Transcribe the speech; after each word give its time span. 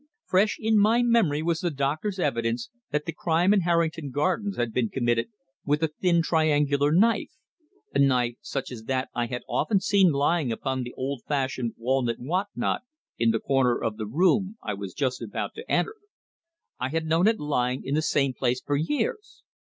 Fresh 0.25 0.57
in 0.59 0.79
my 0.79 1.03
memory 1.03 1.43
was 1.43 1.59
the 1.59 1.69
doctor's 1.69 2.17
evidence 2.17 2.71
that 2.89 3.05
the 3.05 3.13
crime 3.13 3.53
in 3.53 3.61
Harrington 3.61 4.09
Gardens 4.09 4.57
had 4.57 4.73
been 4.73 4.89
committed 4.89 5.27
with 5.63 5.83
a 5.83 5.89
thin, 5.89 6.23
triangular 6.23 6.91
knife 6.91 7.29
a 7.93 7.99
knife 7.99 8.33
such 8.41 8.71
as 8.71 8.85
that 8.85 9.09
I 9.13 9.27
had 9.27 9.43
often 9.47 9.79
seen 9.79 10.11
lying 10.11 10.51
upon 10.51 10.81
the 10.81 10.93
old 10.97 11.21
fashioned, 11.27 11.75
walnut 11.77 12.17
what 12.17 12.47
not 12.55 12.81
in 13.19 13.29
the 13.29 13.39
corner 13.39 13.77
of 13.79 13.97
the 13.97 14.07
room 14.07 14.57
I 14.63 14.73
was 14.73 14.95
just 14.95 15.21
about 15.21 15.53
to 15.53 15.71
enter. 15.71 15.93
I 16.79 16.89
had 16.89 17.05
known 17.05 17.27
it 17.27 17.39
lying 17.39 17.83
in 17.85 17.93
the 17.93 18.01
same 18.01 18.33
place 18.33 18.59
for 18.59 18.75
years. 18.75 19.43